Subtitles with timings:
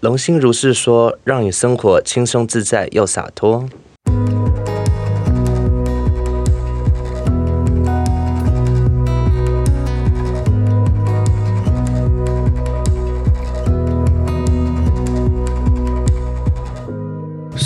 [0.00, 3.68] 龙心如是说，让你生活轻松自在又洒脱。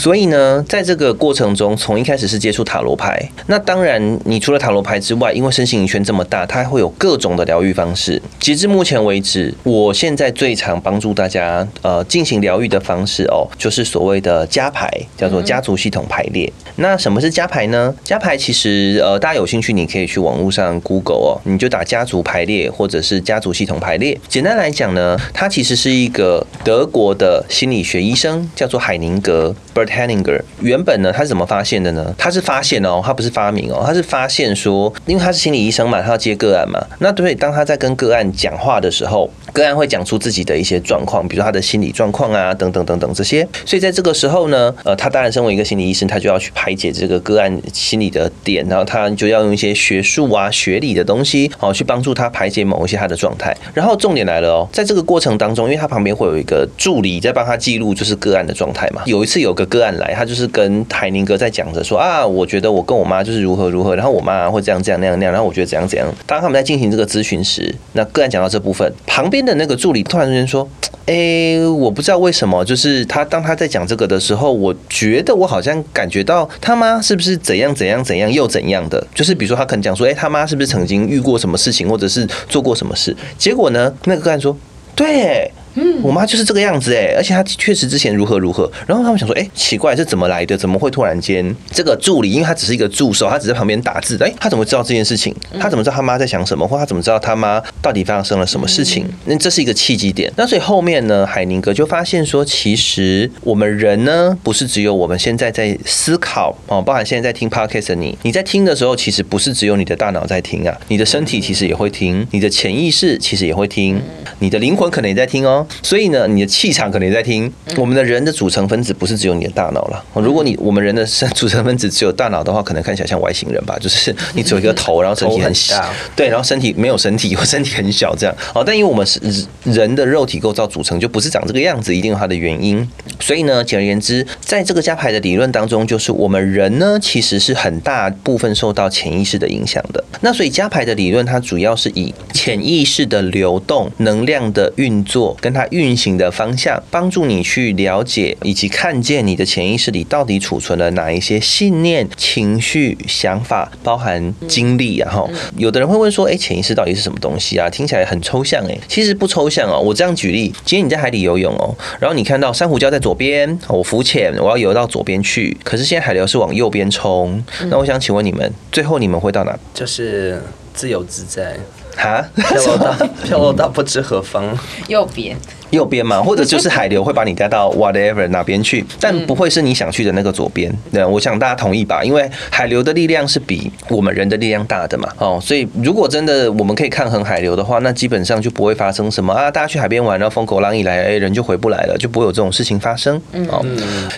[0.04, 8.20] 所以呢，在这个过程中，从一开始是接触塔罗牌，那当然，你除了塔罗牌之外，因为身心灵圈这么大，它会有各种的疗愈方式。
[8.38, 16.52] 截至目前为止，我现在最常帮助大家呃进行疗愈的方式哦，就是所谓的家牌，叫做家族系统排列。
[16.76, 17.94] 那什么是家牌呢？
[18.04, 24.20] 家牌其实呃，大家有兴趣，你可以去网络上 Google 哦，你就打家族排列或者是家族系统排列。
[24.28, 30.42] 简单来讲呢，它其实是一个德国的心理学医生，叫做海宁格 （Bert Hanninger。
[30.60, 32.14] 原本呢，他是怎么发现的呢？
[32.18, 36.84] 他是发现哦，他不是发明哦，他是发现说，因为他是心理医生嘛，他要接个案嘛。
[36.98, 43.46] 那对，当他在跟个案讲话的时候，个案会讲出自己的一些状况，比如他的心理状况啊，等等等等这些。
[43.64, 53.56] 所以在这个时候呢，呃，他当然身为一个心理医生，他就要去排解这个个案心理的点，然后他就要用一些学术啊、学理的东西，哦，去帮助他排解某一些他的状态。
[53.72, 59.02] 然后重点来了哦，在这个过程当中，因为他旁边会有一个助理在帮他记录，就是个案的状态嘛。
[59.06, 66.12] 有一次有个个案来，他就是跟海宁哥在讲着说啊，我觉得我跟我妈就是如何如何，然后我妈会这样这样那样那样，然后我觉得怎样怎样。
[66.26, 70.68] 当他们在进行这个咨询时，那个案讲到这部分，旁边的那个助理突然之间说。
[71.06, 83.14] 哎，我不知道为什么，就是他当他在讲这个的时候，我觉得我好像感觉到他妈是不是怎样怎样怎样又怎样的，就是比如说他可能讲说，哎，他妈是不是曾经遇过什么事情，或者是做过什么事？
[83.36, 84.56] 结果呢，那个客人说，
[84.94, 85.52] 对。
[85.74, 88.70] 嗯，我妈就是这个样子哎，而且她确实之前如何如何。
[88.86, 90.56] 然后他们想说，哎，奇怪，是怎么来的？
[90.56, 92.30] 怎么会突然间这个助理？
[92.30, 94.16] 因为他只是一个助手，他只在旁边打字。
[94.22, 95.34] 哎，他怎么知道这件事情？
[95.58, 96.66] 他怎么知道他妈在想什么？
[96.66, 99.06] 或他怎么知道他妈到底发生了什么事情？
[99.24, 100.32] 那这是一个契机点。
[100.36, 114.00] 那所以后面呢，海宁哥就发现说，其实我们人呢，不是只有我们现在在思考哦，包含现在在听 podcast 的你，你在听的时候，其实不是只有你的大脑在听啊，你的身体其实也会听，你的潜意识其实也会听，
[114.38, 115.63] 你的灵魂可能也在听哦。
[115.82, 117.52] 所以呢，你的气场可能也在听。
[117.76, 120.04] 我们的人的组成分子不是只有你的大脑了。
[120.14, 128.34] 如果你我们人的组成分子只有大脑的话，可能看起来像外星人吧，就是你只有一个头，然后身体很小，对，然后身体没有身体， 或身体很小这样。
[128.54, 129.20] 哦，但因为我们是
[129.64, 132.86] 人的肉体构造组成，就不是长这个样子，一定有它的原因。
[133.20, 140.02] 所以呢，简而言之，在这个加牌的理论当中，就是我们人呢，其实是很大部分受到潜意识的影响的。
[140.20, 154.96] 那所以加牌的理论，它主要是以潜意识的流动、能量的运作跟它运行的方向，帮助你去了解以及看见你的潜意识里到底储存了哪一些信念、情绪、想法，包含经历。
[154.96, 157.70] 然后，有的人会问说：“哎，潜意识到底是什么东西啊？
[157.70, 159.80] 听起来很抽象。”哎，其实不抽象哦。
[159.80, 165.56] 我这样举例：今天你在海里游泳哦，然后你看到珊瑚礁在左边，我浮潜，我要游到左边去。
[165.62, 169.56] 可是现在海流是往右边冲，那我想请问你们，最后你们会到哪？
[169.72, 170.42] 就是
[170.72, 171.56] 自由自在，
[171.96, 172.92] 哈，飘落到
[173.24, 174.56] 飘落到不知何方，
[174.88, 175.36] 右边。
[175.70, 180.72] 右边嘛，或者就是海流会把你带到 whatever 哪边去， 但不会是你想去的那个左边。
[180.92, 182.00] 对，我想大家同意吧？
[182.04, 185.08] 因为海流的力量是比我们人的力量大的嘛。
[185.18, 193.20] 哦，所以如果真的我们可以抗衡海流的话，那基本上就不会发生什么啊，大家去海边玩，然后风口浪一来，哎，人就回不来了，就不会有这种事情发生。
[193.48, 193.64] 哦，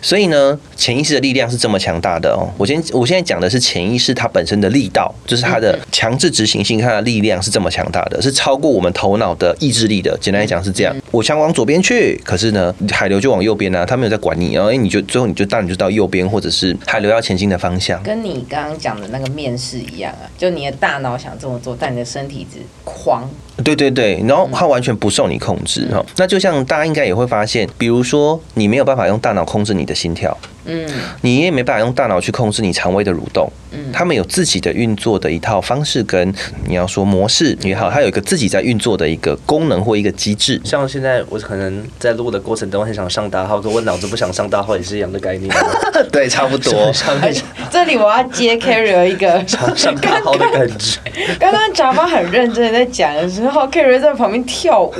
[0.02, 2.44] 所以呢，潜意识的力量是这么强大的哦。
[2.58, 10.16] 我先我现在讲的是潜意识它本身的力道，就是它的强制执行性，它的力量是这么强大的，是超过我们头脑的意志力的。
[10.20, 18.02] 简单来讲是这样，我想往左边去，可是呢，海流就往右边呢，他没有在管你，然后哎，你就最后你就当然就到右边，或者是海流要前进的方向。
[18.02, 23.28] 跟你刚刚讲的那个面试一样啊，就你的大脑想这么做，但你的身体只慌。
[23.64, 26.04] 对对对，然后它完全不受你控制哈。
[26.16, 30.36] 那就像大家应该也会发现，比如说你没有办法用大脑控制你的心跳。
[30.68, 30.84] 嗯，
[31.20, 33.48] 你也没办法用大脑去控制你肠胃的蠕动。
[33.70, 36.34] 嗯，他们有自己的运作的一套方式，跟
[36.66, 40.60] 你要说模式也好，它有一个自己在运作的一个功能或一个机制。
[40.64, 45.48] 像现在我可能在录的过程中很想上大号，跟我脑子不想上大号也是一样的概念。
[46.10, 46.92] 对，差不多。
[47.70, 50.98] 这里我要接 Carry 一个上大号的感觉。
[51.38, 54.92] 刚刚甲方很认真的在讲的时候，Carry 在旁边跳舞。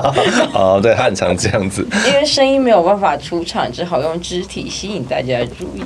[0.54, 1.86] 哦，对他很常这样子。
[2.06, 5.04] 因为声音没有办法出场，只好用肢体吸引。
[5.04, 5.82] 大家的注意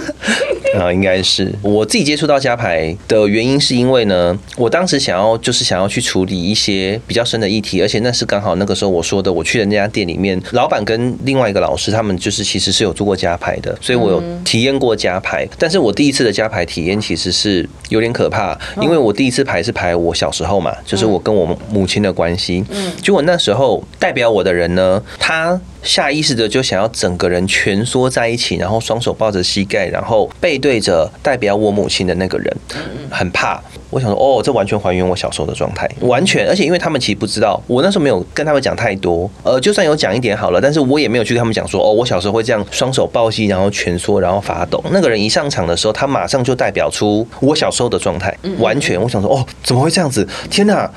[0.78, 15.48] 啊，应该是我自己接触到加牌的原因，是因为呢，我当时想要就是想要去处理一些比较深的议题，而且那是刚好那个时候我说的，我去的那家店里面，老板跟另外一个老师，他们就是其实是有做过加牌的，所以我有体验过加牌。
[15.58, 22.64] 但是我第一次的加牌体验其实是有点可怕，因为我第一次牌是排我小时候嘛，就是我跟我母亲的关系。
[22.70, 25.60] 嗯，结果那时候代表我的人呢，他。
[25.86, 32.56] 下意识的就想要整个人蜷缩在一起，然后双手抱着膝盖，然后背对着代表我母亲的那个人，
[33.08, 33.62] 很怕。
[33.90, 36.46] 我想说，哦，这完全还原我小时候的状态，完全。
[36.48, 44.82] 而且因为他们其实不知道，我那时候没有跟他们讲太多，呃，就算有讲一点好了，但是我也没有去跟他们讲说，哦，我小时候会这样双手抱膝，然后蜷缩，然后发抖。
[44.90, 49.00] 那个人一上场的时候，他马上就代表出我小时候的状态，完全。
[49.00, 50.26] 我想说，哦，怎么会这样子？
[50.50, 50.90] 天哪，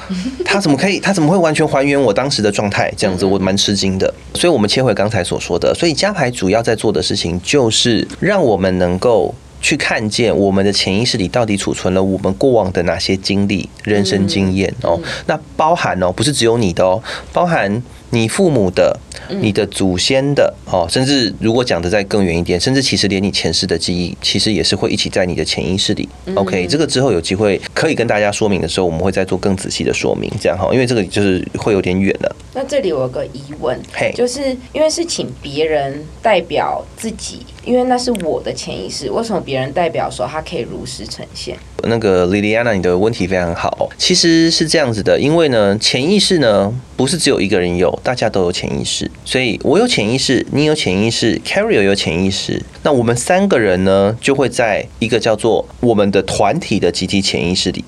[0.44, 1.00] 他怎么可以？
[1.00, 2.92] 他怎么会完全还原我当时的状态？
[2.98, 4.12] 这样子，我蛮吃惊的。
[4.34, 9.34] 所以，我们切回刚才所说的，所以加牌主要在做的事情，就是让我们能够。
[9.62, 17.02] 去看见我们的潜意识里到底储存了我们过往的哪些经历、人生经验哦，那包含哦，不是只有你的哦，
[17.34, 18.98] 包含你父母的、
[19.42, 26.08] 你的祖先的哦，甚至如果讲的再更远一点，甚至其实连你前世的记忆，其实也是会一起在你的潜意识里。
[26.36, 32.36] OK，这个之后有机会可以跟大家说明的时候，我们会再做更仔细的说明，这样哈，因为这个就是会有点远了。
[32.54, 33.80] 那这里我有个疑问，
[34.16, 37.46] 就是因为是请别人代表自己。
[37.66, 41.58] 因为那是我的潜意识，为什么别人代表说他可以如实呈现？
[41.84, 43.90] 那个 Liliana，你的问题非常好。
[43.98, 49.10] 其实是这样子的，因为呢，潜意识呢不是只有一个人有，大家都有潜意识。
[49.24, 57.84] 所以我有潜意识，你有潜意识，Carrie 有潜意识，那我们三个人呢就会在一个叫做我们的团体的集体潜意识里。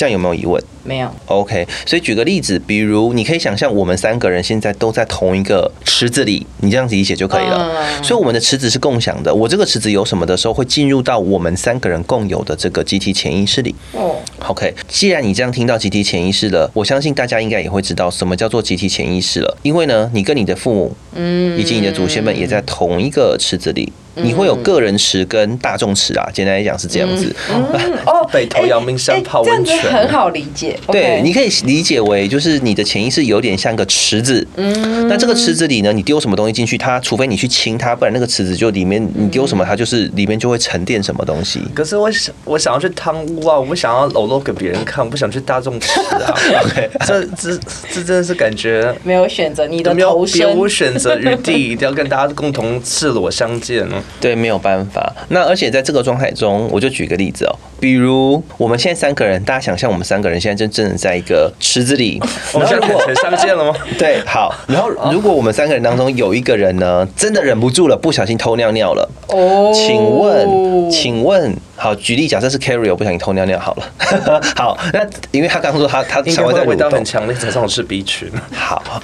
[0.00, 0.58] 这样有没有疑问？
[0.82, 1.10] 没有。
[1.26, 7.70] OK，所以举个例子，比如你可以想象我们三个人现在都在同一个池子里，你这样子理解就可以了。
[8.02, 9.34] 所以我们的池子是共享的。
[9.34, 13.74] 我这个池子有什么的时候，会进入到我们三个人共有的这个集体潜意识里。
[13.92, 14.16] 哦
[14.46, 14.74] ，OK。
[14.88, 19.58] 既然你这样听到集体潜意识了，我相信大家应该也会知道什么叫做集体潜意识了。
[19.60, 23.92] 因为呢，你跟你的父母，嗯，以及你的祖先们也在同一个池子里。
[24.22, 27.34] 你会有个人池跟大众池啊，简单来讲是这样子。
[28.06, 30.78] 哦， 北投阳明山泡温泉很好理解。
[30.88, 34.46] 对，你可以理解为就是你的潜意识有点像个池子。
[34.56, 35.08] 嗯。
[35.08, 41.60] 那这个池子里呢，你丢什么东西进去，它除非你去清它，不然那个池子就里面你丢什么，它就是里面就会沉淀什么东西。
[41.74, 46.34] 可是我想，我想要去汤屋啊，我不想要裸露给别人看，我不想去大众池啊。
[46.64, 47.58] OK，这这
[47.92, 54.02] 这真的是感觉没有选择，你的没有别无选择余地， 一定要跟大家共同赤裸相见呢。
[54.18, 55.14] 对，没有办法。
[55.28, 62.20] 那而且在这个状态中，我就举个例子哦，比如我们现在三个人，大家想象我们三个人现在真正的在一个池子里，
[62.52, 63.74] 我们现在很相见了吗？
[63.98, 64.54] 对，好。
[64.66, 71.54] 然后如果我们三个人当中有一个人呢，真的忍不住了，不小心偷尿尿了，哦，请问，请问。
[71.80, 74.42] 好，举例假设是 Carry，我不小心偷尿尿好了。
[74.54, 75.00] 好，那
[75.30, 78.30] 因为他刚刚说他他肠胃在味道很强烈，才让我吃 B 群。
[78.54, 78.82] 好，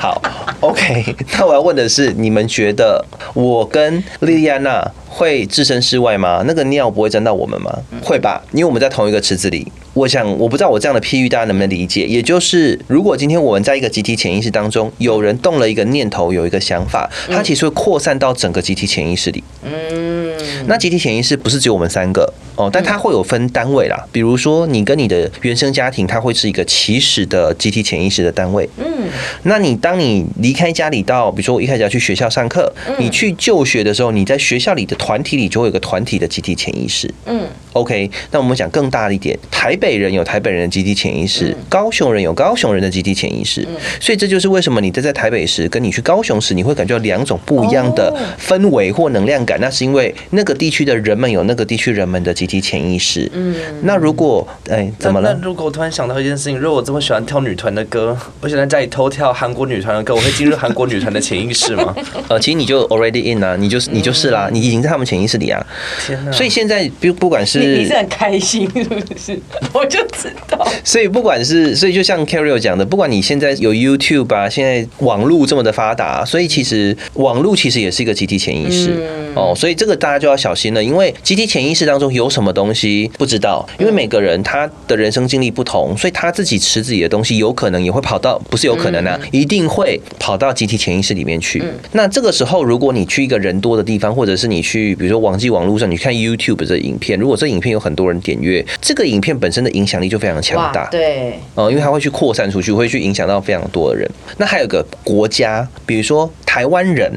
[0.00, 0.20] 好
[0.58, 1.14] ，OK。
[1.38, 3.04] 那我要问的是，你们觉得
[3.34, 6.42] 我跟莉莉安娜会置身事外吗？
[6.46, 7.70] 那个尿不会沾到我们吗？
[8.02, 9.70] 会吧，因为我们在同一个池子里。
[9.92, 12.06] 我想，我不知道我这样的譬喻大家能不能理解。
[12.06, 19.44] 也就是，如果今天我们在一个集体潜意识当中，有人动了一个念头，有一个想法，它其实会扩散到整个集体潜意识里。
[19.62, 20.34] 嗯，
[20.66, 24.02] 那集体潜意识不是只有我们三个哦，但它会有分单位啦。
[24.10, 28.66] 比如说，你跟你的原生家庭，它会是一个起始的集体潜意识的单位。
[28.78, 29.08] 嗯，
[29.42, 37.12] 那你当你离开家里到，比如说我一开始要去学校上课，你去就学的时候，你在学校里的团体里就会有个团体的集体潜意识。
[37.26, 39.76] 嗯，OK，那我们讲更大的一点，台。
[39.82, 43.66] 北人有台北人的集体潜意识，高雄人有高雄人的集体潜意识，
[44.00, 49.58] 所以这就是为什么你在在台北时，跟你去高雄时，你会感觉到两种不一样的氛围或能量感。
[49.60, 53.30] 那是因为那个地区的人们有那个地区人们的集体潜意识。
[53.32, 55.38] 嗯，那如果哎怎么了？
[55.42, 61.94] 如果我突然想到一件事情，如果我这么喜欢跳女团的歌， 我喜欢在家里偷跳韩国女团的歌，我会进入韩国女团的潜意识吗？
[62.28, 65.64] 呃， 其实你就 already in 啊，你就是你就是啦，你已经在他们潜意识里啊。
[66.04, 66.32] 天哪！
[66.32, 69.38] 所以现在不不管是你是很开心是不是？
[69.72, 78.90] 我就知道，所以不管是，所以就像 Carol 讲的，不管你现在有 YouTube 啊，现在网络这么的发达，所以其实网络其实也是一个集体潜意识
[79.34, 91.62] 哦，所以这个大家就要小心了，因为集体潜意识当中有什么东西不知道，因为每个人他的人生经历不同，所以他自己池子里的东西有可能也会跑到，不是有可能啊，一定会跑到集体潜意识里面去。
[91.92, 100.02] 那这个时候，如果你去一个人多的地方，或者是你去，比如说网际网络上，你看 YouTube 这影片，如果这影片有很多人点阅，这个影片本身的影响。
[100.02, 104.10] 力就非常强大，对，呃，因为它会去扩散出去，会去影响到非常多的人。
[104.36, 106.28] 那还有个国家，比如说。
[106.44, 107.10] 台湾人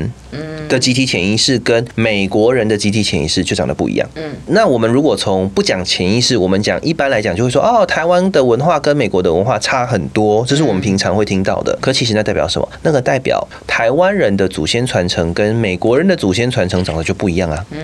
[0.68, 4.10] 的集体潜意识跟美国人的集体潜意识就长得不一样。
[4.16, 11.78] 嗯，那我们如果从不讲潜意识，我们讲一般来讲就会说，哦，台湾的文化跟美国的文化差很多，这是我们平常会听到的。
[11.82, 12.68] 可其实那代表什么？
[12.82, 17.66] 那个代表台湾人的祖先传承跟美国人的祖先传承长得就不一样啊。
[17.72, 17.80] 嗯，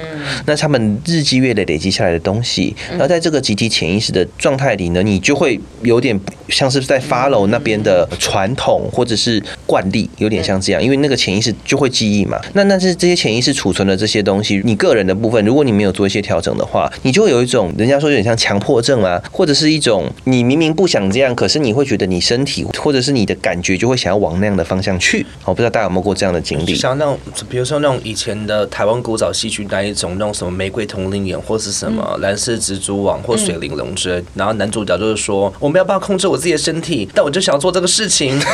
[0.46, 12.41] 那他们日积月累累积下来的东西，然后在这个集体潜意识的状态里呢，你就会有点像是在 follow 那边的传统或者是惯例，有点像这样，因为那个潜意识就会记忆嘛。
[12.54, 25.26] 那但是这些潜意识储存的这些东西，你个人的部分，如果你没有做一些调整的话，你就会有一种人家说有点像强迫症啊，或者是一种你明明不想这样，可是你会觉得你身体或者是你的感觉就会想要往那样的方向去。
[25.46, 26.76] 我不知道大家有没有过这样的经历？
[26.76, 27.18] 像那种，
[27.50, 38.40] 比如说那种以前的台湾古早戏剧那一种，那种什么玫瑰同林眼，或是什么蓝色蜘蛛网或水玲珑之类，然后男主角就是说，我没有办法控制我自己的身体，但我就想要做这个事情。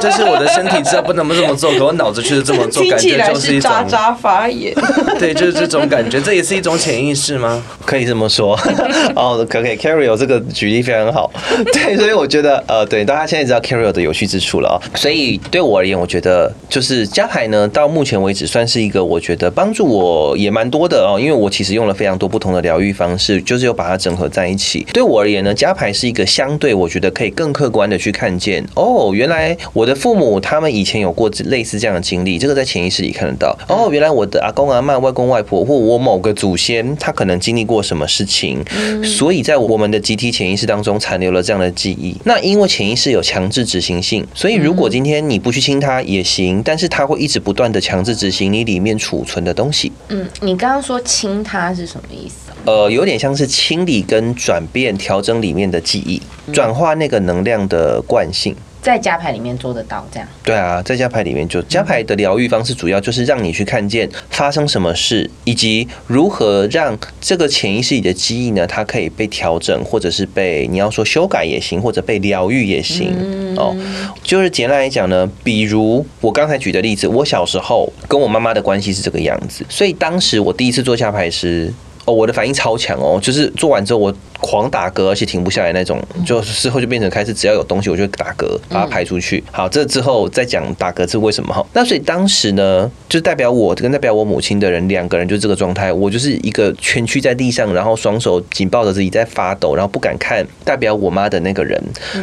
[0.00, 4.74] 这是我的身体知道不能这么做，可我脑子却是这么做， 感觉就是一种渣渣发炎。
[5.18, 7.62] 对，就是这种感觉，这也是一种潜意识吗？
[7.84, 8.58] 可以这么说。
[9.14, 11.30] 哦，可以，Carry 有这个举例非常好。
[11.72, 14.76] 对，所以我觉得，呃，对，大家现在知道 Carry 的有趣之处了啊。
[14.96, 24.86] 所以对我而言，我觉得就是加牌呢，到目前为止算是一个我觉得帮助我也蛮多的哦，因为我其实用了非常多不同的疗愈方式，就是有把它整合在一起。
[24.92, 29.89] 对我而言呢，加牌是一个相对我觉得可以更客观的去看见哦，原来我的。
[29.90, 33.58] 的父母他们以前有过类似这样的经历，这个在潜意识里看得到。
[33.66, 38.64] 哦，原来我的阿公阿妈、外公外婆或我某个祖先，他可能经历过什么事情，
[39.02, 42.16] 所以在我们的集体潜意识当中残留了这样的记忆。
[42.24, 49.90] 那因为潜意识有强制执行性，所以如果今天你不去清它也行，但是它会一直不断的强制执行你里面储存的东西。
[50.10, 52.52] 嗯，你刚刚说清它是什么意思？
[52.64, 58.54] 呃，有点像是清理跟转变、调整里面的记忆，转化那个能量的惯性。
[58.82, 60.28] 在家牌里面做得到这样？
[60.42, 73.14] 对啊，在家牌里面就家牌的疗愈方式，主要就是让你去看见发生什么事，以及如何让这个潜意识里的记忆呢，它可以被调整，或者是被你要说修改也行，或者被疗愈也行
[73.56, 73.76] 哦。
[74.22, 81.72] 就是简单来讲呢，比如我刚才举的例子，我小时候跟我妈妈的关系是这个样子，所以当时我第一次做加牌时，
[82.10, 84.14] 哦，我的反应超强哦，就是做完之后我。
[84.42, 89.44] 狂打嗝，而且停不下来那种，就事后就变成开始，只要有东西我就打嗝，把它排出去。
[89.52, 91.62] 好，这之后再讲打嗝是为什么哈。
[91.74, 101.78] 那所以当时呢，就代表我跟代表我母亲的人两个人就这个状态，我就是一个蜷曲在地上，然后双手紧抱着自己在发抖，然后不敢看代表我妈的那个人。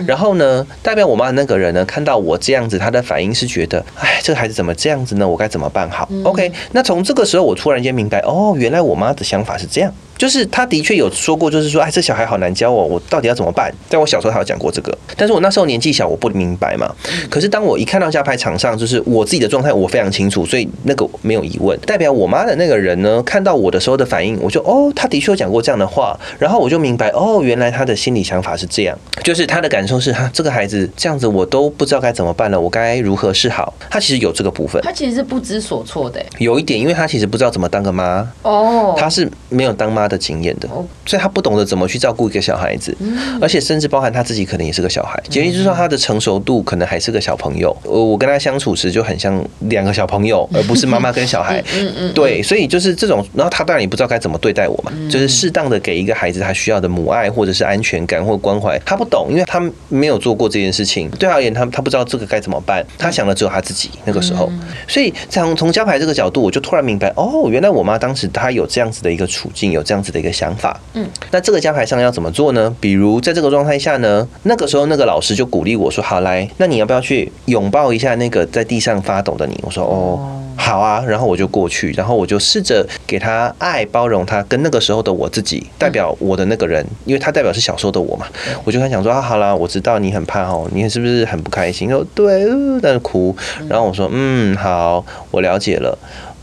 [0.07, 5.27] 然后呢，代表我妈的那个人呢，看到我这样子，他的反应是觉得，哎，这个孩子怎么这样子呢？
[5.27, 9.76] 我该怎么办好？OK，那从这个时候我突然间明白，哦，原来我妈的想法是这样。
[9.77, 9.91] yeah.
[10.17, 13.71] 就是他的确有说过，就是说，哎，这小孩好难教哦，我到底要怎么办？
[13.89, 16.93] 在我小时候他有讲过这个，但是我那时候年纪小，我不明白嘛。
[17.29, 21.77] 可是当我一看到加牌场上，就是我自己的状态，我非常清楚，所以那个没有疑问。
[21.81, 33.73] 代表我妈的那个人呢，看到我的时候的反应，我就哦，他的确有讲过这样的话，然后我就明白，哦，原来他的心理想法是这样，就是他的感受是，哈，这个孩子这样子，我都不知道该怎么办了，我该如何是好？
[33.89, 40.67] 他其实有这个部分，他其实是不知所措的，有一点，因为他其实不知道怎么当个妈哦，他是没有当妈的经验的。
[41.05, 42.95] 所以他不懂得怎么去照顾一个小孩子，
[43.41, 47.75] 而且甚至包含他自己可能也是个小孩，简直就是说他的成熟度可能还是个小朋友。
[47.83, 51.63] 我我跟他相处时就很像两个小朋友，而不是妈妈跟小孩。
[52.13, 64.51] 对，所以就是这种，然后他当然也不知道该怎么对待我嘛，就是适当的给一个孩子他需要的母爱或者是安全感或关怀，他不懂，因为他没有做过这件事情，对他而言，他他不知道这个该怎么办，他想的只有他自己那个时候。
[64.87, 70.79] 所以从从教牌这个角度，我就突然明白，哦，原来我妈当时她有这样子的一个处境，有这样子的一个想法。
[70.93, 72.75] 嗯，那这个加牌上要怎么做呢？
[72.79, 80.19] 比如在这个状态下呢，那个时候那个老师就鼓励我说：“好来，那你要不要去拥抱一下那个在地上发抖的你？”我说：“哦，
[80.55, 88.25] 好啊。”然后我就过去，然后我就试着给他爱、包容他，跟那个时候的我自己，代表我的那个人，因为他代表是小时候的我嘛。
[88.63, 92.45] 我就很想说：“啊，好啦，我知道你很怕哦，你是不是很不开心？”说：“对，
[92.81, 93.35] 在那哭。”
[93.69, 95.97] 然后我说：“嗯，好，我了解了。”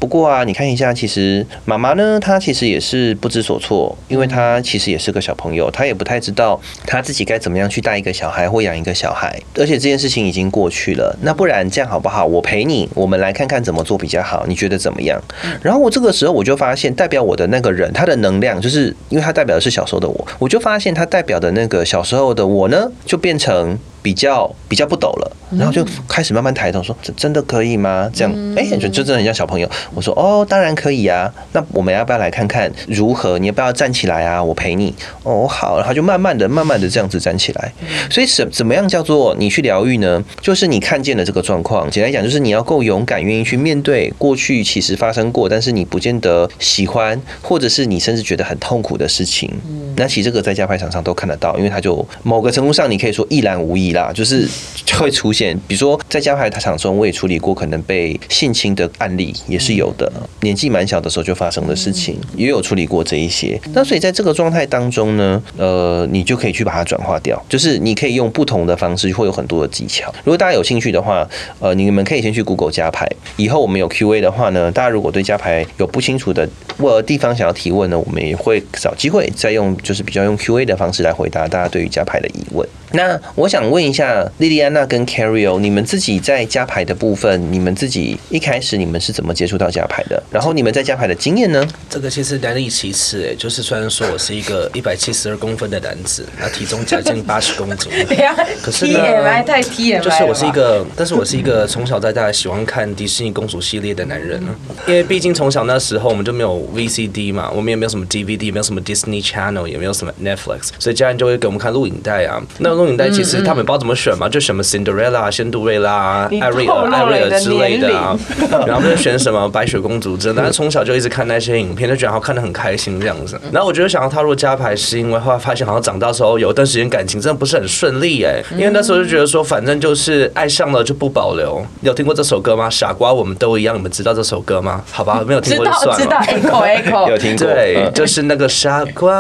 [0.05, 11.19] 不过啊，你看一下，其实妈妈呢，她其实也是不知所措，因为她其实也是个小朋友，她也不太知道她自己该怎么样去带一个小孩或养一个小孩，而且这件事情已经过去了。
[11.23, 12.27] 那不然这样好不好？
[12.27, 15.19] 我陪你，我们来看看怎么做比较好，你觉得怎么样？
[15.63, 23.79] 然后我这个时候我就发现，代表我的那个人，他的能量，就是因为他代表的是小时候的我，我就发现他代表的那个小时候的我呢，就变成。
[24.05, 29.67] 比较比较不抖了，然后就开始慢慢抬头说：“这真的可以吗？”这样，哎，就就真的很像小朋友。
[29.95, 31.33] 我说：“哦，当然可以啊。
[31.53, 33.39] 那我们要不要来看看如何？
[33.39, 34.45] 你要不要站起来啊？
[34.45, 34.95] 我陪你。
[35.23, 35.79] 哦，好。
[35.79, 37.73] 然后就慢慢的、慢慢的这样子站起来。
[38.11, 40.23] 所以怎怎么样叫做你去疗愈呢？
[40.43, 41.91] 就是你看见了这个状况。
[41.91, 49.51] 简单讲，就是你要够勇敢，愿意去面对过去其实发生过，但是你不见得喜欢，或者是你甚至觉得很痛苦的事情。
[49.97, 54.47] 那其实这个在加牌场上都看得到，因为它就某个程度上，你可以说一览无遗啦，就是
[54.85, 55.59] 就会出现。
[55.67, 60.13] 比如说在加牌场中，我也处理过可能被性侵的案例，也是有的。
[60.43, 63.59] 年纪蛮小的时候就发生的事情，也有处理过这一些。
[63.73, 70.13] 那所以在这个状态当中呢，呃，你就可以去把它转化掉，就是你可以用不同的方式，会有很多的技巧。
[70.25, 71.27] 如果大家有兴趣的话，
[71.61, 73.09] 呃，你们可以先去 Google 加牌。
[73.37, 76.49] 以后我们有 Q&A 的话呢，大家如果对加牌有不清楚的
[76.79, 79.75] 或地方想要提问呢，我们也会找机会再用。
[79.85, 82.67] 就是比较用 Q&A 的方式来回答大家对于加牌的疑问。
[82.93, 90.23] 那我想问一下莉莉安娜跟 Carrie，你们自己在加牌的部分，你们自己一开始你们是怎么接触到加牌的？
[90.31, 91.67] 然后你们在加牌的经验呢？
[91.89, 97.91] 这个其实难以启齿哎，就是虽然说我是一个一百七十二公分的男子，那体重将近八十公斤，
[98.63, 104.43] 可是 I 太 T I 就是我是一个，但是我是一个从小到大喜欢看迪士尼公主系列的男人，
[104.87, 109.65] 因为毕竟从小那时候我们就没有 V C D 嘛，我们也没有什么 D V D，没有什么 Disney Channel。
[109.65, 112.43] 也没有什么 Netflix，所以家人就会给我们看录影带啊。
[112.59, 118.17] 那录影带其实他们不知道怎么选嘛，就什么 Cinderella、仙杜瑞拉、艾瑞尔、艾瑞尔之类的啊。
[118.67, 120.43] 然后就选什么白雪公主之类的。
[120.43, 123.41] 但是从小就一直看那些影片，就觉得好看的很开心这样子。
[123.53, 128.41] 然后我觉得想要踏入加牌，是因为后来发现好像长大之后有一段时间感情真的不是很顺利哎。
[128.53, 131.65] 因为那时候就觉得说，反正就是爱上了就不保留。
[131.81, 132.71] 有听过这首歌吗？
[132.71, 133.77] 傻瓜，我们都一样。
[133.77, 134.83] 你们知道这首歌吗？
[134.93, 135.97] 好吧，没有听过就算了。
[135.97, 137.09] 知道，知道，Echo Echo。
[137.11, 137.47] 有听过？
[137.47, 139.15] 对，就是那个傻瓜。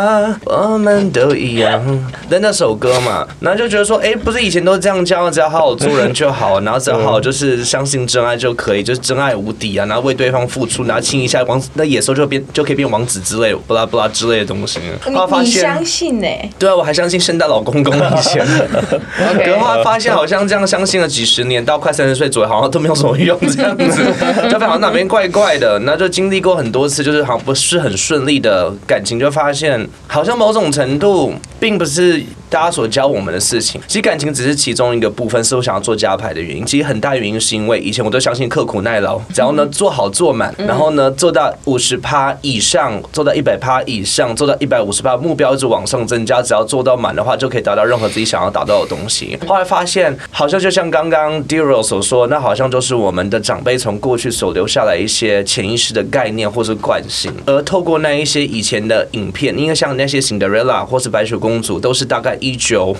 [0.44, 1.82] 我们都一样
[2.28, 14.78] 的那首歌嘛，然后就觉得说，哎，不是以前都是这样教，只要好好做人就好，然后只要好就是相信真爱就可以，就是真爱无敌啊，然后为对方付出，然后亲一下王子，那野兽就变就可以变王子之类，不拉不拉之类的东西。
[15.42, 16.28] 你相信呢？
[16.58, 18.44] 对啊，我还相信圣诞老公公以前。
[19.44, 24.02] 可后来发现好像这样相信了几十年，到快三十岁左右，好像都没有什么用，这样子，
[24.50, 25.78] 就发现哪边怪怪的。
[25.80, 32.22] 那就经历过很多次，就是好像不是很顺利的感情，就发现好像某种程度并不是。
[32.50, 36.64] 大家所教我们的事情，其实感情只是其中一个部分，是我想要做加牌的原因。
[36.64, 49.36] 其实很大原因是因为以前我都相信刻苦耐劳，只要呢做好做满，然后呢做到五十趴以上，做到一百趴以上，做到一百五十趴，目标一直往上增加，只要做到满的话，就可以达到任何自己想要达到的东西。
[49.48, 62.38] 后来发现，好像就像刚刚 Dero 所说，那好像就是我们的长辈从过去所留下来一些潜意识的概念或是惯性，而透过那一些以前的影片，因为像那些 Cinderella 或是白雪公主，都是大概。
[62.44, 62.94] 一九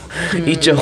[0.47, 0.75] 一九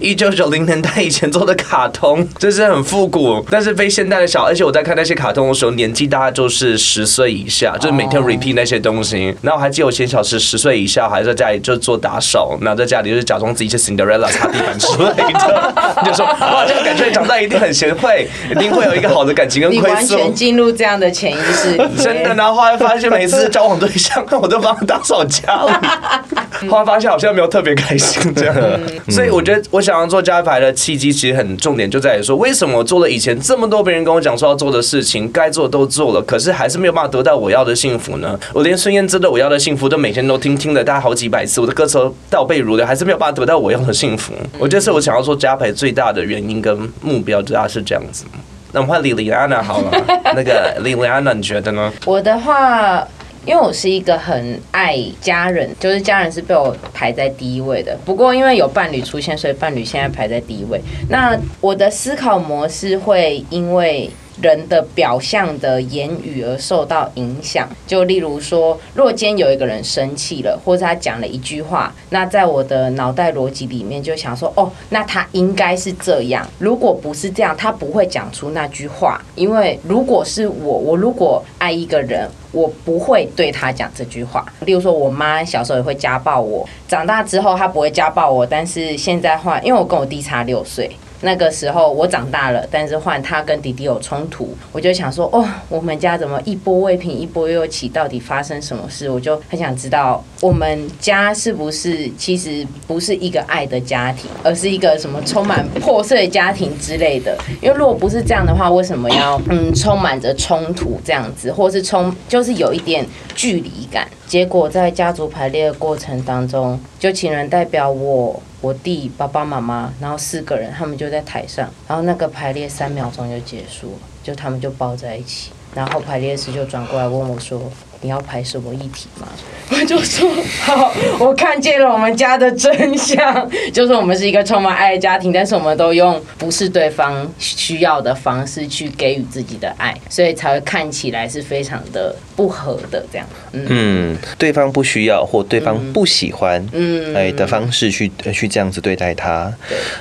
[0.00, 4.44] 一九九零年代以前做的卡通，就是很复古，但是非现代的小。
[4.44, 9.34] 而且我在看那些卡通的时候，年纪大概就是十岁以下，就是每天 repeat 那些东西。
[9.40, 19.84] 然后我还记得我前小时十岁以下，还在家里就做打扫，然后在家里就是假装自己是 Cinderella 擦地板之类的， 就说哇，这个感觉长大一定很贤惠，一定会有一个好的感情跟归宿。
[19.94, 22.34] 完全进入这样的潜意识，真的。
[22.34, 28.34] 然后后来发现每次交往对象， 我都帮他打扫家里， 后来发现好像没有特别开心。
[28.34, 28.54] 这样，
[29.08, 38.38] 所以我觉得我想要做加牌的契机，其实很重点就在于说，为什么我做了以前这么多别人跟我讲说要做的事情，该做都做了，可是还是没有办法得到我要的幸福呢？
[38.52, 41.98] 我连孙燕姿的我要的幸福都每天都听听了大概好几百次，我的歌词
[42.30, 44.32] 倒背如流，还是没有办法得到我要的幸福。
[44.58, 48.24] 我觉得是我想要做加牌最大的原因跟目标，主要是这样子。
[48.72, 49.90] 那我们换李李安娜好了，
[50.34, 51.92] 那个李李安娜，你觉得呢？
[52.06, 53.06] 我的话。
[53.44, 57.96] 因为我是一个很爱家人，就是家人是被我排在第一位的。
[58.04, 60.80] 不过因为有伴侣出现，所以伴侣现在排在第一位。
[61.08, 64.10] 那我的思考模式会因为。
[64.42, 76.46] 人的表象的言语而受到影响，就例如说，若今天有一个人生气了，或者他讲了一句话，那在我的脑袋逻辑里面就想说，哦，那他应该是这样。
[76.58, 79.22] 如果不是这样，他不会讲出那句话。
[79.36, 84.44] 因为如果是我，我如果爱一个人，我不会对他讲这句话。
[84.66, 90.90] 例如说，我妈小时候也会家暴我，长大之后她不会家暴我，但是现在话，因为我跟我弟差六岁。
[91.22, 97.88] 那个时候我长大了，但是换他跟弟弟有冲突，我就想说，哦，我们家怎么一波未平一波又起？
[97.88, 99.08] 到底发生什么事？
[99.08, 107.36] 我就很想知道，我们家是不是其实不是一个爱的家庭，而是一个什么充满破碎家庭之类的？
[107.60, 114.08] 因为如果不是这样的话，为什么要嗯充满着冲突这样子，或是冲就是有一点距离感？
[114.26, 127.60] 结果在家族排列的过程当中，就请人代表我、我弟、爸爸妈妈，然后四个人，他们就在台上，然后那个排列三秒钟就结束了，就他们就抱在一起，然后排列师就转过来问我说
[128.02, 129.26] ：“你要拍什么议题吗？”
[129.70, 149.50] 我 就说：“好，我看见了我们家的真相，就是我们是一个充满爱的家庭，但是我们都用不是对方需要的方式去给予自己的爱，所以才会看起来是非常的不合的这样。”嗯嗯，对方不需要或对方不喜欢，嗯哎的方式去呃去这样子对待他。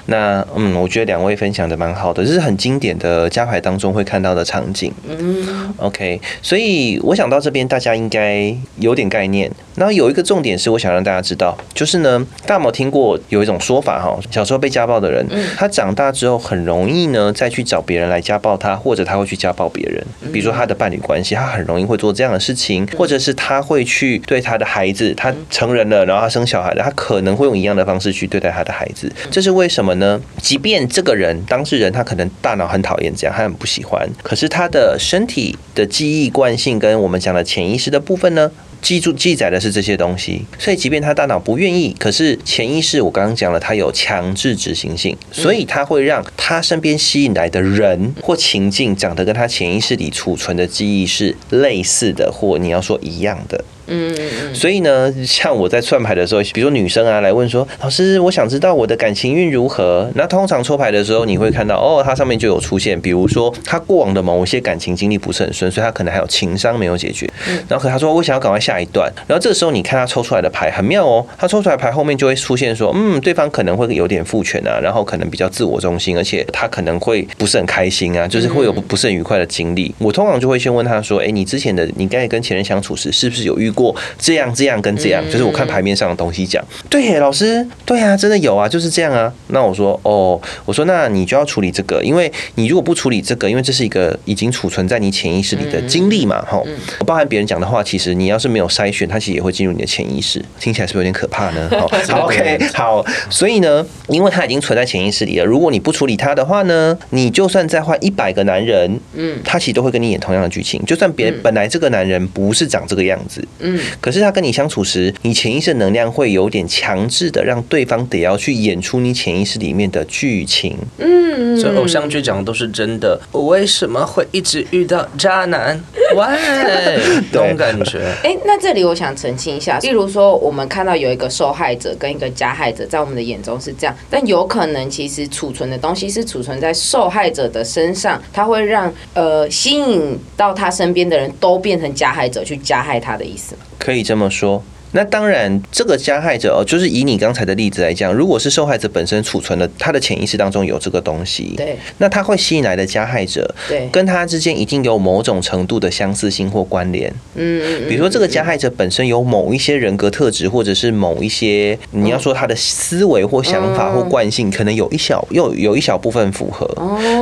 [0.07, 4.93] 那嗯，我觉得两位分享的蛮好的，这是很经典的家牌当中会看到的场景。
[5.07, 9.51] 嗯 OK，所以我想到这边大家应该有点概念。
[9.75, 14.19] 然后有一个重点是，我想让大家知道，就是呢，大家有没有听过有一种说法哈？
[14.29, 15.25] 小时候被家暴的人，
[15.55, 20.05] 他长大之后很容易呢再去找别人来家暴他，或者他会去家暴别人。
[20.33, 29.09] 比如说他的伴侣关系，他很容易会做这样的事情，或者是他会去对他的孩子，他成人了，然后他生小孩了，他可能会用一样的方式去对待他的孩子。
[29.31, 30.21] 这是为什么呢？
[30.41, 38.51] 即便这个人当事人他可能大脑很讨厌这样，他很不喜欢，可是他的身体的记忆惯性跟我们讲的潜意识的部分呢？
[38.81, 53.63] 记住记载的是这些东西，所以即便他大脑不愿意，可是潜意识我刚刚讲了，它有强制执行性，所以它会让他身边吸引来的人或情境长得跟他潜意识里储存的记忆是类似的，或你要说一样的。
[53.93, 67.29] 嗯嗯所以呢，像我在算牌的时候，比如说女生啊来问说：“老师，我想知道我的感情运如何？”那通常抽牌的时候，你会看到哦，它上面就有出现，比如说他过往的某一些感情经历不是很顺，所以他可能还有情商没有解决。
[67.67, 85.23] 然后可他说我想要赶快下一段，然后这个时候你看他抽出来的牌很妙哦，他抽出来的牌后面就会出现说：“嗯，对方可能会有点父权啊，然后可能比较自我中心，而且他可能会不是很开心啊，就是会有不是很愉快的经历。”我通常就会先问他说：“哎，你之前的你刚才跟前任相处时，是不是有遇过这样这样跟这样？
[85.31, 86.63] 就是我看牌面上的东西讲。
[86.89, 89.31] 对耶，老师，对啊，真的有啊，就是这样啊。
[89.47, 96.61] 那我说哦，我说那你就要处理这个，因为你如果不处理这个，因为这是一个已经储存在你潜意识里的经历嘛，哈、
[97.05, 100.43] 包含别人讲的话，其实你要是没有筛选，它其实也会进入你的潜意识。
[100.59, 101.69] 听起来是不是有点可怕呢？
[101.79, 120.77] 好好，OK，好，所以呢，因为它已经存在潜意识里了，如果你不处理它的话呢，你就算再换一百个男人，嗯，他其实都会跟你演同样的剧情，就算别本来这个男人不是长这个样子，嗯可是他跟你相处时，你潜意识能量会有点强制的让对方得要去演出你潜意识里面的剧情。
[120.97, 123.19] 嗯所以偶像剧讲的都是真的。
[123.31, 125.81] 我为什么会一直遇到渣男？
[126.15, 126.99] 喂，
[127.31, 127.99] 这种感觉。
[128.23, 143.55] 哎，那这里我想澄清一下，例如说，我们看到有一个受害者跟一个加害者，在我们的眼中是这样，但有可能其实储存的东西是储存在受害者的身上，它会让呃吸引到他身边的人都变成加害者，去加害他的意思？
[143.77, 144.63] 可以这么说。
[144.93, 157.09] 那当然，这个加害者哦，就是以你刚才的例子来讲，如果是受害者本身储存的他的潜意识当中有这个东西，对那他会吸引来的加害者，对跟他之间一定有某种程度的相似性或关联。
[157.35, 166.67] 嗯嗯比如说，这个加害者本身有某一些人格特质，或者是某一些你要说他的思维或想法或惯性，可能有一小又有一小部分符合。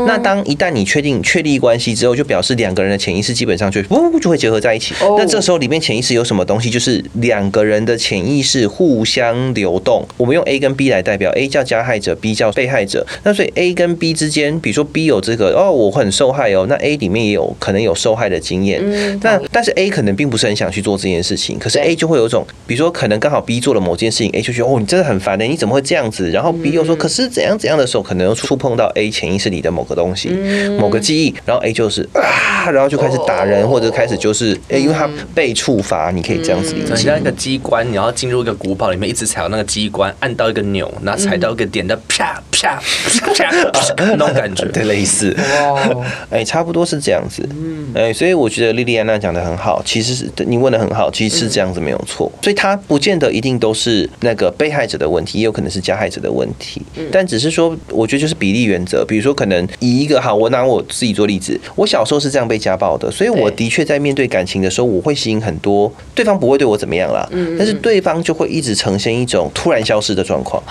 [0.08, 4.96] 那当一旦你确定确立关系之后，就表示两个人的潜意识基本上就呜就会结合在一起。
[5.02, 6.70] 哦那这时候里面潜意识有什么东西？
[6.70, 10.06] 就是两个人的潜意识互相流动。
[10.18, 13.06] 我们用 A 跟 B 来代表，A 叫加害者，B 叫被害者。
[13.24, 18.80] 那所以 A 跟 B 之间，比如说 B 有这个哦，我很受害哦，那 A 里面也有可能有受害的经验。
[18.84, 26.30] 嗯那但是 A 可能并不是很想去做这件事情，可是 A 就会有一种，比如说可能刚好 B 做了某件事情，A 就觉得哦，你真的很烦的，你怎么会这样子？
[26.32, 30.30] 然后 B 又说，可是怎样怎样的时候，可能又触碰到 A 潜意识里的某个东西、
[30.80, 36.96] 某个记忆，然后 A 就是啊，然后就开始打人，或者开始就是，哎，因为他被触发，你可以这样子理解
[37.50, 42.80] 机关，你要进入一个古堡里面，一直踩到那个机关，按到一个钮，然后踩到一个点的啪啪
[43.34, 43.60] 啪
[43.98, 44.66] 那种感觉。
[44.66, 45.36] 对，类似，
[46.30, 67.28] 哎，差不多是这样子，嗯哎，所以我觉得莉莉安娜讲的很好，其实是你问的很好，其实是这样子没有错，所以它不见得一定都是那个被害者的问题，也有可能是加害者的问题，但只是说，我觉得就是比例原则，比如说可能以一个好，我拿我自己做例子，我小时候是这样被家暴的，所以我的确在面对感情的时候，我会吸引很多对方不会对我怎么样啦，
[67.58, 70.62] 但是对方就会一直呈现一种突然消失的状况。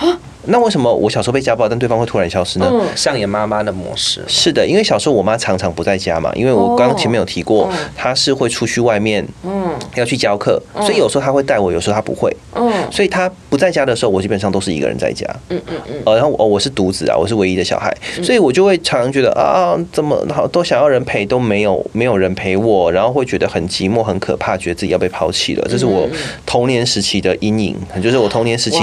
[0.51, 2.67] 那为什么我小时候被家暴，但对方会突然消失呢？
[2.71, 2.81] 嗯。
[2.95, 9.69] 上演妈妈的模式，是的，因为小时候我妈常常不在家嘛，因为我刚刚前面有提过哦，她是会出去外面嗯。
[9.95, 12.35] 要去教课，所以有时候她会带我，有时候她不会。
[12.55, 12.71] 嗯。
[12.89, 15.27] 所以她不在家的时候，我基本上都是一个人在家。
[15.49, 25.67] 嗯嗯嗯，呃，然后我、哦、我是独子啊，我是唯一的小孩，所以我就会常常觉得啊，怎么好都想要人陪，都没有没有人陪我，然后会觉得很寂寞、很可怕，觉得自己要被抛弃了。
[25.69, 26.09] 这是我
[26.45, 28.77] 童年时期的阴影，就是我童年时期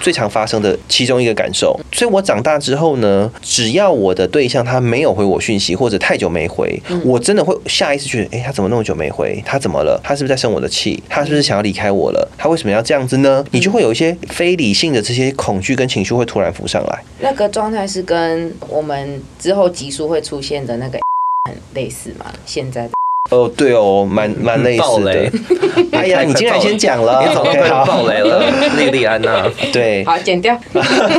[0.00, 1.78] 最常发生的其中一个感受。
[1.92, 9.42] 所以我长大之后呢，只要我的对象他没有回我讯息，或者太久没回，我真的会下意识觉得，哎、他怎么那么久没回？
[9.44, 10.00] 他怎么了？
[10.02, 11.02] 他是不是在生我的气？
[11.08, 12.28] 他是不是想要离开我了？
[12.36, 13.44] 他为什么要这样子呢？
[13.50, 17.02] 你就会有一些非理性的这些恐惧跟情绪会突然浮上来。
[17.20, 20.98] 那个状态是跟我们之后急速会出现的那个
[21.48, 22.26] 很 类似吗？
[22.44, 22.90] 现在的
[23.30, 25.32] 哦，对哦，蛮蛮类似的。
[25.92, 27.22] 哎呀，你竟然先讲了
[27.86, 28.42] 爆雷了？
[28.76, 30.58] 莉莉安娜， 对，好剪掉。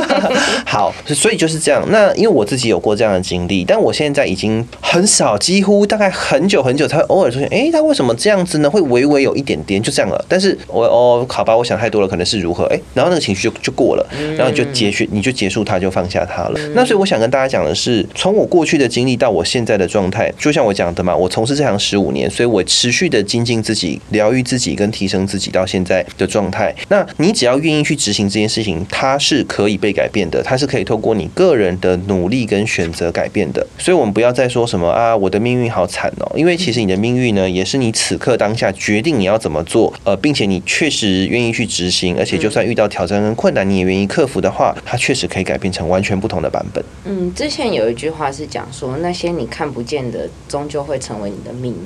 [0.64, 1.82] 好，所以就是这样。
[1.88, 7.48] 那因为我自己有过这样的经历，但我现在已经很少，几乎大概很久很久才会偶尔出现。
[7.50, 8.70] 哎，他为什么这样子呢？
[8.70, 10.24] 会微微有一点点，就这样了。
[10.28, 12.64] 但是我哦，好吧，我想太多了，可能是如何？
[12.66, 16.60] 哎，然后那个情绪就就过了，然后你就结束，你就结束它，就放下它了。
[16.74, 26.74] 那所以我想跟大家讲的是，从我过去的经历到我现在的状态，就像我讲的嘛，我从事这行十五年，所以我持续的精进自己、疗愈自己跟提升自己到现在的状态。
[26.88, 33.64] 那你只要愿意去执行这件事情，它是可以被改变的，它是可以透过你个人的努力跟选择改变的。
[33.78, 46.84] 所以，我们不要再说什么啊，我的命运好惨哦，因为其实你的命运呢，也是你此刻当下决定你要怎么做，呃，并且你确实愿意去执行，而且就算遇到挑战跟困难，你也愿意克服的话，它确实可以改变成完全不同的版本。
[47.04, 51.83] 嗯，之前有一句话是讲说，那些你看不见的，终究会成为你的命运。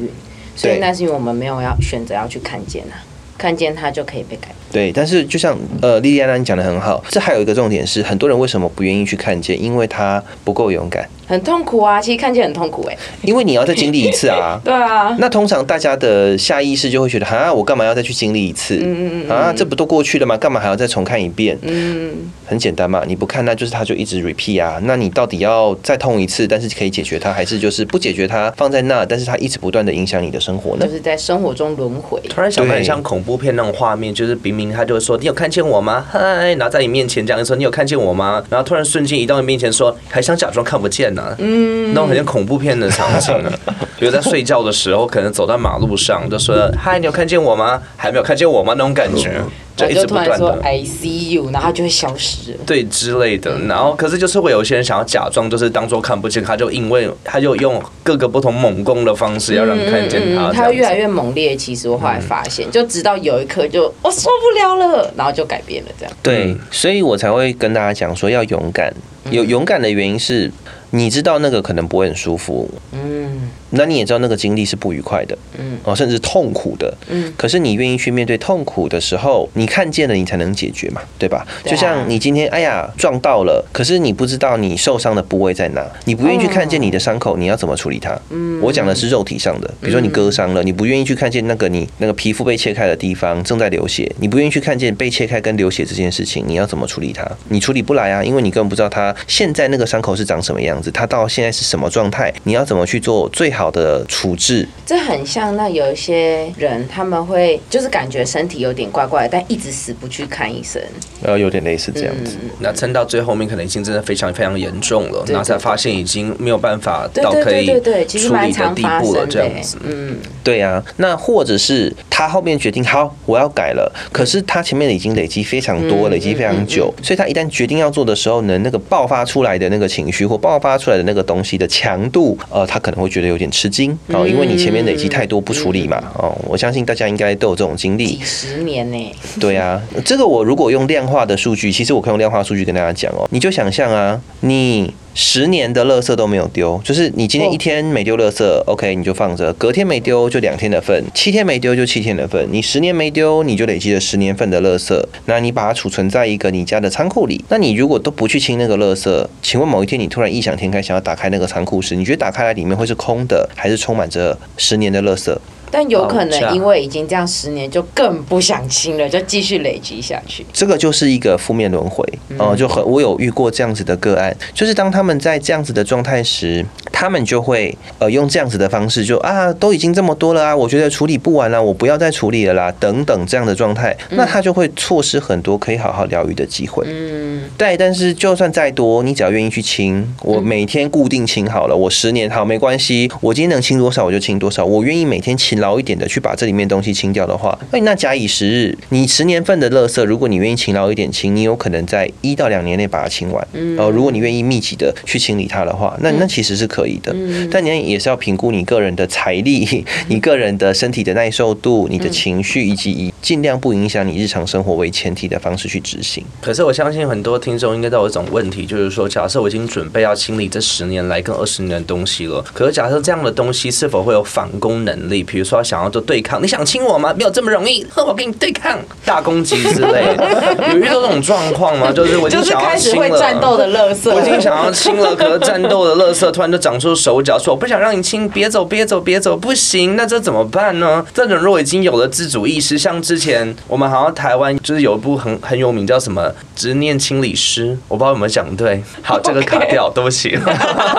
[0.56, 2.98] 所以那是因为我们没有要选择要去看见它，
[3.38, 4.67] 看见它就可以被改变。
[4.70, 9.60] 对，但是就像呃，莉莉安娜你讲的很好，这还有一个重点是，很多人为什么不愿意去看见？
[9.60, 14.60] 因为他不够勇敢，很痛苦啊，其实看见很痛苦哎、因为你要再经历一次啊。
[14.64, 18.76] 对啊，那通常大家的下意识就会觉得，啊，我干嘛要再去经历一次？
[18.76, 20.36] 嗯嗯嗯啊，这不都过去了吗？
[20.36, 21.56] 干嘛还要再重看一遍？
[21.62, 22.12] 嗯，
[22.46, 24.78] 很简单嘛，你不看，那就是它就一直 repeat 啊。
[24.84, 30.92] 那你到底要再痛一次，但是可以解决它，还是就是不解决它，放在那，但是它一直不断的影响你的生活呢就？
[30.92, 32.20] 是在生活中轮回。
[32.28, 43.52] 突然想到很像恐怖片那种画面，就是明明他就会说：“你有看见我吗？”嗨，然后在你面前这样说：“你有看见我吗？”然后突然瞬间移到你面前说：“还想假装看不见呢、嗯，那种很像恐怖片的场景啊。
[43.98, 47.80] 比如在睡觉的时候，可能走在马路上，就说：“嗨，你有看见我吗？
[47.96, 49.40] 还没有看见我吗？”那种感觉，
[49.78, 50.64] 就一直不就突然说断的。
[50.64, 52.58] I see you，然后他就会消失了。
[52.66, 61.54] 对之类的，然后可是就是会有一些人想要假装，就是当做看不见，他就因为他就用各个不同猛攻的方式要让你看见他，他会越来越猛烈。
[61.54, 66.12] 其实我后来发现，就直到有一刻就我受不了了，然后就改变了这样。
[66.22, 68.92] 对，所以我才会跟大家讲说要勇敢。
[69.30, 70.50] 有勇敢的原因是，
[70.90, 76.92] 你知道那个可能不会很舒服，嗯那你也知道那个经历是不愉快的，嗯哦，甚至痛苦的。
[77.08, 81.46] 嗯，可是你愿意去面对痛苦的时候，你看见了，你才能解决嘛，对吧？
[81.64, 88.18] 就像你今天，哎呀，撞到了，可是你不知道你受伤的部位在哪，你不愿意去看见你的伤口，你要怎么处理它？
[88.30, 97.28] 嗯我讲的是肉体上的，比如说你割伤了，你不愿意去看见那个你那个皮肤被切开的地方正在流血，你不愿意去看见被切开跟流血这件事情，你要怎么处理它？
[97.48, 104.68] 你处理不来啊，因为你根本不知道它现在那个伤口是长什么样子，它到现在是什么状态，你要怎么去做最好的处置？
[104.86, 110.80] 这很像那有一些人，他们会就是感觉身体有点怪怪的，但一直死不去看医生。
[111.22, 112.36] 呃，有点类似这样子。
[112.42, 119.78] 嗯那撑到最后面，可能已经真的非常非常严重了，对然后才发现已经没有办法到可以对处理的地步了，这样子。。
[119.84, 138.24] 嗯，对啊，那或者是他后面决定好我要改了，可是他前面已经累积非常多，嗯累积非常久，所以他一旦决定要做的时候呢，那个爆发出来的那个情绪或爆发出来的那个东西的强度，呃，他可能会觉得有点吃惊哦，因为你前面累积太多不处理嘛，哦，我相信大家应该都有这种经历几。
[138.24, 165.36] 十年呢、对啊，这个我如果用量化的数据，其实我可以用量化数据跟大家讲哦，你就想象啊，你十年的垃圾都没有丢，就是你今天一天没丢垃圾、o k 你就放着，隔天没丢就两天的份，七天没丢就七天的份，你十年没丢，你就累积了十年份的垃圾，那你把它储存在一个你家的仓库里，那你如果都不去清那个垃圾，请问某一天你突然异想天开想要打开那个仓库时，你觉得打开来里面会是空的，还是充满着十年的垃圾？
[165.70, 170.44] 但有可能因为已经这样十年，就更不想清了，就继续累积下去。
[170.52, 172.04] 这个就是一个负面轮回。
[172.38, 186.84] 哦、就很我有遇过这样子的个案，就是当他们在这样子的状态时，他们就会呃用这样子的方式就，啊都已经这么多了啊，我觉得处理不完了，我不要再处理了啦，等等这样的状态，那他就会错失很多可以好好疗愈的机会。
[186.86, 203.48] 嗯，对，但是就算再多，你只要愿意去清，我每天固定清好了，我十年好没关系，我今天能清多少我就清多少，我愿意每天勤劳一点的去把这里面东西清掉的话，哎，那假以时日，你十年份的垃圾，如果你愿意勤劳一点清，你有可能在一到两年内把它清完。
[203.76, 207.14] 呃，如果你愿意密集的去清理它的话，那那其实是可以的。
[207.50, 216.24] 但你也是要评估你个人的财力、你个人的身体的耐受度、你的情绪，以及以尽量不影响你日常生活为前提的方式去执行。
[216.40, 225.24] 可是我相信很多听众应该都有一种问题，就是说，假设我已经准备要清理这十年来跟二十年的东西了，可是假设这样的东西是否会有反攻能力？
[225.24, 227.12] 比如说想要做对抗，你想亲我吗？
[227.16, 231.90] 没有 这么容易，我跟你对抗，大攻击之类的，有遇到这种状况吗？
[231.92, 234.28] 就是我已经就是想要开始亲了，会战斗的乐色我已。
[234.28, 241.02] 经想要亲了，可是战斗的乐色突然就长出手脚，说我不想让你亲，别走，别走，别走，不行，那这怎么办呢？
[241.14, 248.82] 这种如果已经有了自主意识，像之前我们好像台湾就是有一部很很有名叫什么《执念清理师》，我不知道有没有讲对。
[249.00, 250.38] 好，这个 卡掉，对不起。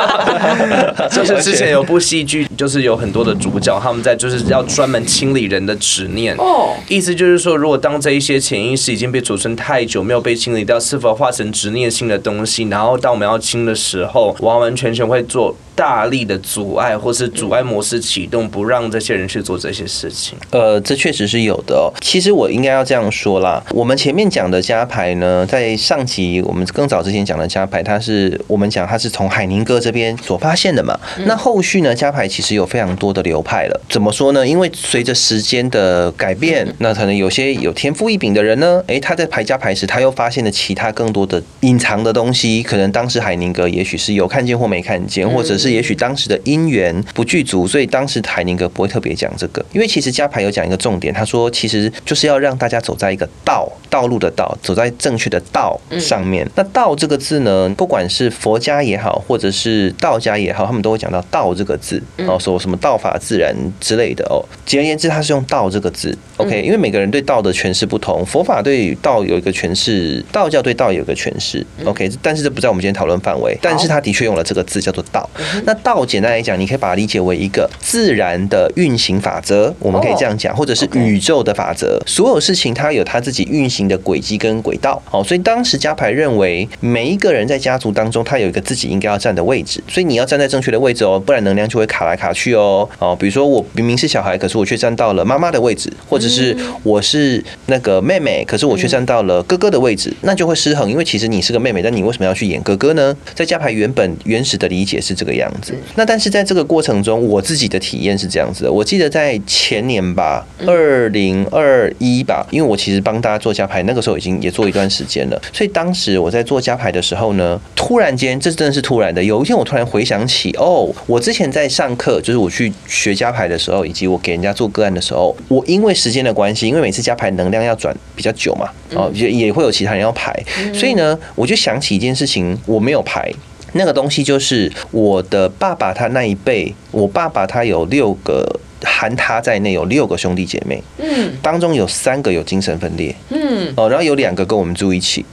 [1.12, 6.36] 就是之前有部戏剧，就是有很多的主角，他们在就是要专门清理人的执念。
[6.36, 12.66] 哦，意思就是说，如果当这一些潜意识已经被储存太久，没有被清理掉，是否化成执念性的东西？
[12.66, 20.38] 然后当我们要清的时候，完完全全会做大力的阻碍，或是阻碍模式启动，不让这些人去做这些事情。
[20.52, 21.88] 呃，这确实是有的哦。
[22.02, 31.00] 其实我应该要这样说啦，我们前面讲的加牌呢，在上集我们更早之前讲的加牌，它是我们讲它是从海宁哥这边所发现的嘛。
[31.20, 33.82] 那后续呢，加牌其实有非常多的流派了。
[33.90, 34.48] 怎么说呢？
[34.48, 42.62] 因为随着时间的改变，那可能有些有天赋异禀的人呢，诶，他在排加排时，他又发现了其他更多的隐藏的东西。
[42.64, 49.64] 可能当时海宁格也许是有看见或没看见，或者是也许当时的因缘不具足，所以当时海宁格不会特别讲这个。
[49.74, 56.48] 因为其实加牌有讲一个重点，他说其实就是要让大家走在一个道道路的道，走在正确的道上面。
[56.56, 64.44] 那道这个字呢，不管是佛家也好，或者是道家也好，他们都会讲到道这个字哦，说什么道法自然之类的哦。
[64.66, 66.18] 简而言之，它是用道这个字。
[66.38, 71.66] OK，因为每个人对道的诠释不同，佛法对道有一个诠释，道教对道有一个诠释。
[71.84, 75.30] OK，但是这不在我们今天讨论范围，但是他的确用了这个字叫做道。
[75.66, 82.02] 那道简单来讲，你可以把它理解为一个自然的运行法则，我们可以这样讲，或者是宇宙的法则。
[82.06, 85.02] 所有事情它有它自己运行的轨迹跟轨道。
[85.12, 92.88] 哦，所以当时加牌认为，每一个人在家族当中，他有一个自己应该要站的位置，所以你要站在正确的位置哦，不然能量就会卡来卡去哦。
[93.00, 100.90] 哦，比如说我明明是小孩，可是我却站到了妈妈的位置，或者是我是那个妹妹，可是我却站到了哥哥的位置，那就会失衡。
[100.90, 103.16] 因为其实你是个妹妹，但你为什么要去演哥哥呢？
[103.36, 105.74] 在加牌原本原始的理解是这个样子。
[105.96, 108.72] 那但是在这个过程中，我自己的体验是这样子的。
[108.72, 119.24] 我记得在前年吧，二零二一吧，因为我其实帮大家做加牌，那个时候已经也做一段时间了，所以当时我在做加牌的时候呢，突然间，这真的是突然的。
[119.24, 130.34] 有一天我突然回想起，哦，我之前在上课，就是我去学加牌的时候，以及我给人家做个案的时候，我因为时间的关系，因为每次加牌能量要转比较久嘛，哦，也也会有其他人要排，
[130.74, 133.30] 所以呢，我就想起一件事情，我没有排。
[133.74, 138.44] 那个东西就是我的爸爸他那一辈，我爸爸他有六个，
[138.84, 141.34] 含他在内有六个兄弟姐妹，嗯。
[141.44, 145.24] 当中有三个有精神分裂，嗯，哦，然后有两个跟我们住一起，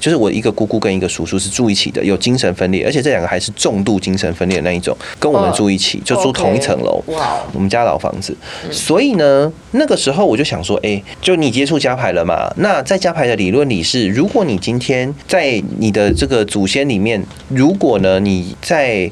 [0.00, 7.02] 就是我一个姑姑跟一个叔叔是住一起的，有精神分裂，而且这两个还是重度精神分裂的那一种，跟我们住一起，就住同一层楼。
[7.08, 8.36] 哇哦，我们家老房子，
[8.70, 12.50] 所以呢，那个时候我就想说，哎、就你接触加牌了嘛？
[12.56, 19.10] 那在加牌的理论里是，如果你今天在你的这个祖先里面，如果呢你在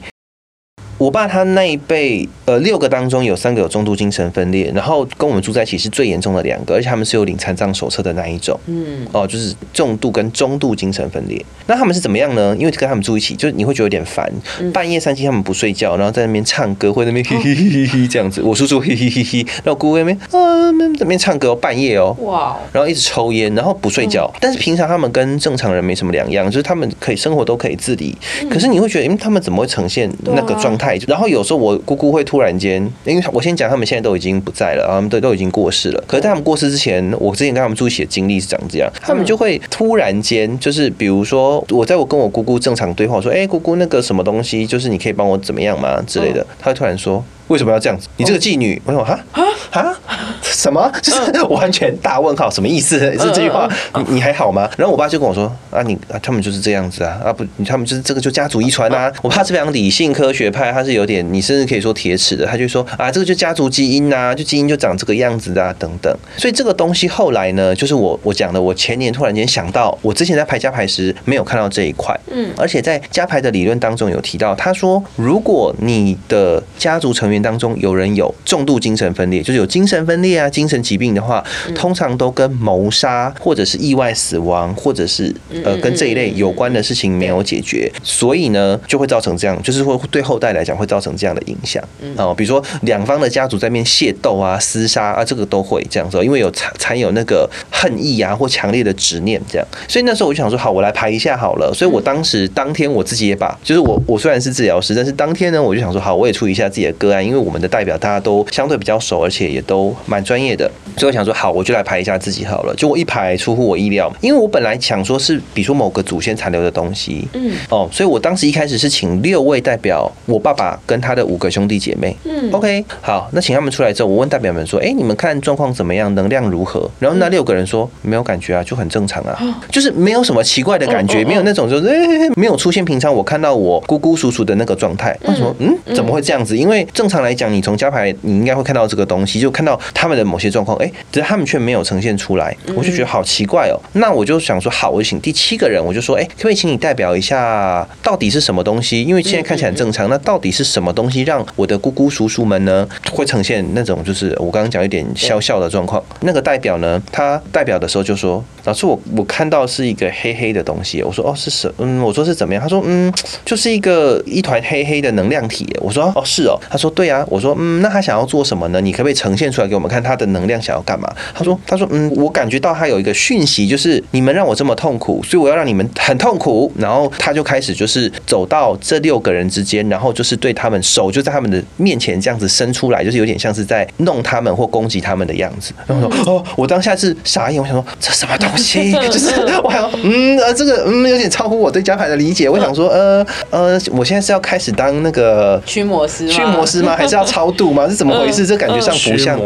[0.98, 8.58] 我爸他那一辈，呃，六个当中有三个有中度精神分裂，然后跟我们住在一起是最严重的两个，而且他们是有领残障手册的那一种。
[8.66, 11.44] 嗯，哦，就是重度跟中度精神分裂。
[11.66, 12.56] 那他们是怎么样呢？
[12.58, 14.32] 因为跟他们住一起，就是你会觉得有点烦。
[14.72, 18.40] 半夜三更他们不睡觉，然后在那边唱歌，会在那边嘿嘿嘿嘿嘿这样子。
[18.40, 22.16] 我叔叔嘿嘿嘿嘿，然后姑姑在那边啊那那边唱歌哦，半夜哦。
[22.22, 24.32] 哇哦，然后一直抽烟，然后不睡觉。
[24.40, 28.16] 但是平常他们跟正常人没什么两样，就是他们可以生活都可以自理。
[28.48, 30.85] 可是你会觉得，因为他们怎么会呈现那个状态？
[31.08, 36.04] 然后有时候我姑姑会突然间，因为我先讲他们现在都已经不在了，他们都都已经过世了。
[36.06, 47.24] 可是在他们过世之前，我之前跟他们住一起的经历是长这样，他们就会突然间，就是比如说我在我跟我姑姑正常对话，我说：“哎、姑姑，那个什么东西，就是你可以帮我怎么样吗？”之类的，他会突然说。
[47.48, 48.08] 为什么要这样子？
[48.16, 49.96] 你这个妓女，我说哈啊啊，
[50.42, 50.90] 什么？
[51.02, 52.98] 就是完全大问号，什么意思？
[52.98, 54.68] 是这句话，你你还好吗？
[54.76, 59.12] 然后我爸就跟我说啊，你啊，他们就是这样子啊，啊不，他们就是这个就家族遗传啊。
[59.22, 66.14] 我爸是非常理性科学派，他是有点，你甚至可以说铁齿的，他就说啊，这个就家族基因呐，就基因就长这个样子啊等等。
[66.36, 81.44] 所以这个东西后来呢，就是我我讲的，我前年突然间想到，我之前在排加排时没有看到这一块，嗯，而且在加排的理论当中有提到，他说如果你的家族成员当中有人有重度精神分裂，就是有精神分裂啊、精神疾病的话，
[81.74, 91.82] 通常都跟谋杀或者是意外死亡，或者是呃跟这一类有关的事情没有解决，所以呢就会造成这样，就是会对后代来讲会造成这样的影响。
[92.16, 101.72] 哦，比如说两方的家族在面械斗啊、厮杀啊，这个都会这样子，因为有残残有那个恨意啊或强烈的执念这样，所以那时候我就想说，好，我来排一下好了。
[101.74, 112.74] 所以我当时当天我自己也把，就是我我虽然是治疗师，但是当天呢我就想说，好，我也处理一下自己的个案，因为我们的代表大家都相对比较熟，而且也都蛮专业的，所以我想说，好，我就来排一下自己好了。
[112.76, 126.90] 就我一排出乎我意料，因为我本来想说是，比如说某个祖先残留的东西，嗯，哦，所以我当时一开始是请六位代表我爸爸跟他的五个兄弟姐妹，嗯，OK，好，那请他们出来之后，我问代表们说，哎，你们看状况怎么样，能量如何？
[126.98, 129.36] 然后那六个人说没有感觉啊，就很正常啊，
[129.70, 135.16] 就是没有什么奇怪的感觉，没有那种就是哎没有出现平常我看到我姑姑叔叔的那个状态。
[135.26, 135.54] 为什么？
[135.58, 136.56] 嗯，怎么会这样子？
[136.56, 143.78] 因为正常来讲，你从加牌你应该会看到这个东西，就看到他们的某些状况，哎，只是他们却没有呈现出来，我就觉得好奇怪哦。
[143.94, 149.02] 那我就想说，好，我就请第七个人，我就说，哎，可不可以请你代表一下，到底是什么东西？
[149.02, 156.02] 因为现在看起来很正常，那到底是什么东西让我的姑姑叔叔们呢会呈现那种就是我刚刚讲一点笑笑的状况？
[156.20, 161.02] 那个代表呢，他代表的时候就说，老师，我我看到是一个黑黑的东西。
[161.02, 161.72] 我说，哦，是什？
[161.78, 162.62] 嗯，我说是怎么样？
[162.62, 163.12] 他说，嗯，
[163.44, 165.66] 就是一个一团黑黑的能量体。
[165.80, 166.58] 我说，哦，是哦。
[166.70, 167.24] 他说，对对啊。
[167.28, 168.80] 我说，嗯，那他想要做什么呢？
[168.80, 171.08] 你可不可以呈现出来给我们看他的能量想要干嘛？
[171.34, 176.72] 他说，他说，嗯，我感觉到他有一个讯息，就是你们让我这么痛苦，所以我要让你们很痛苦。
[176.76, 185.72] 然后他就开始就是走到这六个人之间，然后就是对他们手就在他们的面前这样子伸出来，就是有点像是在弄他们或攻击他们的样子。
[185.86, 188.92] 然后说，哦，我当下是傻眼，我想说这什么东西？
[188.92, 189.30] 就是
[189.62, 192.48] 我想，嗯，呃，这个嗯有点超乎我对加牌的理解。
[192.48, 196.95] 我想说，呃呃，我现在是要开始当那个驱魔师，驱魔师吗？
[196.96, 197.86] 还是要超度吗？
[197.90, 198.46] 是怎么回事？
[198.46, 199.38] 这感觉上不像，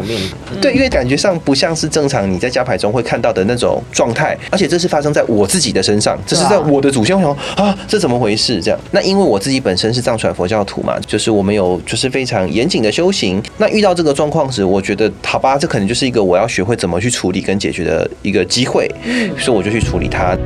[0.61, 7.17] 对，因为感觉上不像是正常你在加牌中会看到的那种状态，而且这是发生在我自己的身上，这是在我的祖先。
[7.21, 8.61] 我想啊，这怎么回事？
[8.63, 13.43] 这样，那因为我自己本身是藏传佛教徒嘛，就是我们有就是非常严谨的修行。
[13.59, 18.91] 那遇到这个状况时，我觉得好吧，这可能就是一个我要学会怎么去处理跟解决的一个机会，
[19.39, 20.37] 所以我就去处理它。